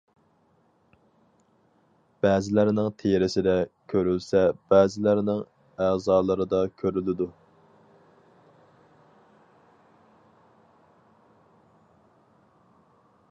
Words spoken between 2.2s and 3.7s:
بەزىلەرنىڭ تېرىسىدە